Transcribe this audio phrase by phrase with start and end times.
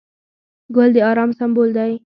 [0.75, 1.91] ګل د ارام سمبول دی.